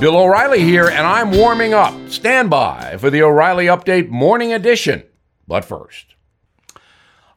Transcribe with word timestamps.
Bill 0.00 0.16
O'Reilly 0.16 0.62
here, 0.62 0.88
and 0.88 1.06
I'm 1.06 1.30
warming 1.30 1.74
up. 1.74 1.92
Stand 2.08 2.48
by 2.48 2.96
for 2.96 3.10
the 3.10 3.20
O'Reilly 3.20 3.66
Update 3.66 4.08
Morning 4.08 4.50
Edition. 4.50 5.02
But 5.46 5.62
first, 5.62 6.14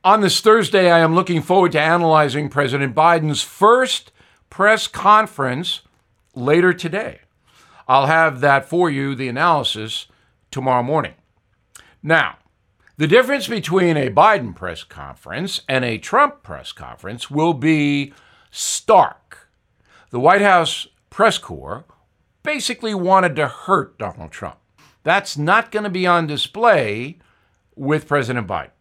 on 0.01 0.21
this 0.21 0.39
Thursday, 0.39 0.89
I 0.89 0.99
am 0.99 1.13
looking 1.13 1.41
forward 1.41 1.73
to 1.73 1.81
analyzing 1.81 2.47
President 2.47 2.95
Biden's 2.95 3.41
first 3.41 4.13
press 4.49 4.87
conference 4.87 5.81
later 6.35 6.71
today. 6.71 7.19
I'll 7.85 8.05
have 8.05 8.39
that 8.39 8.63
for 8.63 8.89
you, 8.89 9.13
the 9.13 9.27
analysis, 9.27 10.07
tomorrow 10.49 10.83
morning. 10.83 11.15
Now, 12.01 12.37
the 12.95 13.07
difference 13.07 13.49
between 13.49 13.97
a 13.97 14.09
Biden 14.09 14.55
press 14.55 14.85
conference 14.85 15.59
and 15.67 15.83
a 15.83 15.97
Trump 15.97 16.43
press 16.43 16.71
conference 16.71 17.29
will 17.29 17.53
be 17.53 18.13
stark. 18.51 19.49
The 20.11 20.19
White 20.21 20.41
House 20.41 20.87
press 21.09 21.37
corps 21.37 21.83
basically 22.43 22.93
wanted 22.93 23.35
to 23.37 23.47
hurt 23.47 23.97
Donald 23.97 24.31
Trump. 24.31 24.57
That's 25.03 25.37
not 25.37 25.71
going 25.71 25.83
to 25.83 25.89
be 25.89 26.05
on 26.05 26.27
display 26.27 27.17
with 27.75 28.07
President 28.07 28.47
Biden. 28.47 28.71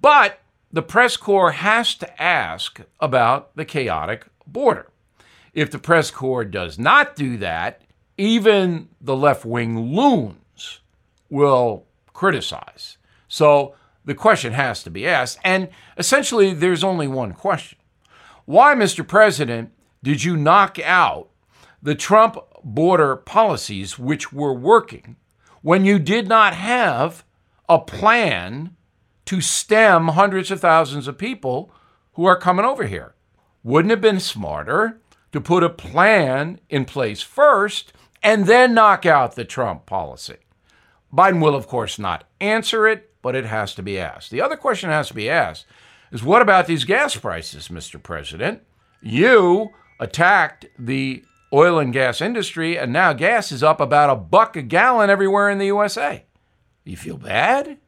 But 0.00 0.40
the 0.72 0.82
press 0.82 1.16
corps 1.16 1.52
has 1.52 1.94
to 1.96 2.22
ask 2.22 2.80
about 2.98 3.54
the 3.56 3.64
chaotic 3.64 4.26
border. 4.46 4.88
If 5.52 5.70
the 5.70 5.78
press 5.78 6.10
corps 6.10 6.44
does 6.44 6.78
not 6.78 7.14
do 7.14 7.36
that, 7.38 7.82
even 8.16 8.88
the 9.00 9.16
left 9.16 9.44
wing 9.44 9.94
loons 9.94 10.80
will 11.28 11.84
criticize. 12.12 12.96
So 13.28 13.74
the 14.04 14.14
question 14.14 14.52
has 14.54 14.82
to 14.82 14.90
be 14.90 15.06
asked. 15.06 15.38
And 15.44 15.68
essentially, 15.96 16.54
there's 16.54 16.84
only 16.84 17.06
one 17.06 17.32
question 17.32 17.78
Why, 18.44 18.74
Mr. 18.74 19.06
President, 19.06 19.72
did 20.02 20.24
you 20.24 20.36
knock 20.36 20.78
out 20.78 21.28
the 21.82 21.94
Trump 21.94 22.36
border 22.62 23.16
policies 23.16 23.98
which 23.98 24.32
were 24.32 24.54
working 24.54 25.16
when 25.62 25.84
you 25.84 25.98
did 25.98 26.28
not 26.28 26.54
have 26.54 27.24
a 27.68 27.78
plan 27.78 28.76
to 29.24 29.40
stem 29.40 30.08
hundreds 30.08 30.50
of 30.50 30.60
thousands 30.60 31.08
of 31.08 31.18
people 31.18 31.72
who 32.14 32.24
are 32.24 32.38
coming 32.38 32.64
over 32.64 32.86
here. 32.86 33.14
Wouldn't 33.64 33.90
have 33.90 34.00
been 34.00 34.20
smarter 34.20 35.00
to 35.32 35.40
put 35.40 35.62
a 35.62 35.70
plan 35.70 36.60
in 36.68 36.84
place 36.84 37.22
first 37.22 37.92
and 38.22 38.46
then 38.46 38.74
knock 38.74 39.06
out 39.06 39.34
the 39.34 39.44
Trump 39.44 39.86
policy? 39.86 40.36
Biden 41.12 41.42
will, 41.42 41.54
of 41.54 41.66
course, 41.66 41.98
not 41.98 42.24
answer 42.40 42.86
it, 42.86 43.10
but 43.22 43.34
it 43.36 43.44
has 43.44 43.74
to 43.74 43.82
be 43.82 43.98
asked. 43.98 44.30
The 44.30 44.40
other 44.40 44.56
question 44.56 44.90
has 44.90 45.08
to 45.08 45.14
be 45.14 45.30
asked 45.30 45.66
is 46.10 46.22
what 46.22 46.42
about 46.42 46.66
these 46.66 46.84
gas 46.84 47.16
prices, 47.16 47.68
Mr. 47.68 48.02
President? 48.02 48.62
You 49.00 49.70
attacked 50.00 50.66
the 50.78 51.24
oil 51.52 51.78
and 51.78 51.92
gas 51.92 52.20
industry, 52.20 52.78
and 52.78 52.92
now 52.92 53.12
gas 53.12 53.52
is 53.52 53.62
up 53.62 53.80
about 53.80 54.10
a 54.10 54.16
buck 54.16 54.56
a 54.56 54.62
gallon 54.62 55.10
everywhere 55.10 55.50
in 55.50 55.58
the 55.58 55.66
USA. 55.66 56.24
You 56.84 56.96
feel 56.96 57.18
bad? 57.18 57.78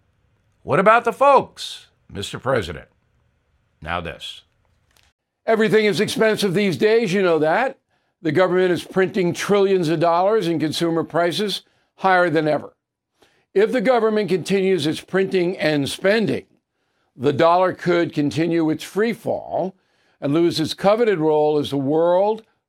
What 0.62 0.80
about 0.80 1.04
the 1.04 1.12
folks, 1.12 1.88
Mr. 2.12 2.40
President? 2.40 2.88
Now, 3.80 4.00
this. 4.00 4.42
Everything 5.46 5.84
is 5.84 6.00
expensive 6.00 6.54
these 6.54 6.76
days, 6.76 7.12
you 7.12 7.22
know 7.22 7.38
that. 7.38 7.78
The 8.22 8.32
government 8.32 8.72
is 8.72 8.84
printing 8.84 9.34
trillions 9.34 9.90
of 9.90 10.00
dollars 10.00 10.46
and 10.46 10.58
consumer 10.58 11.04
prices 11.04 11.62
higher 11.96 12.30
than 12.30 12.48
ever. 12.48 12.74
If 13.52 13.70
the 13.70 13.82
government 13.82 14.30
continues 14.30 14.86
its 14.86 15.00
printing 15.00 15.58
and 15.58 15.88
spending, 15.88 16.46
the 17.14 17.32
dollar 17.32 17.74
could 17.74 18.12
continue 18.12 18.70
its 18.70 18.82
free 18.82 19.12
fall 19.12 19.76
and 20.20 20.32
lose 20.32 20.58
its 20.58 20.74
coveted 20.74 21.18
role 21.18 21.58
as 21.58 21.70
the 21.70 21.76
world 21.76 22.42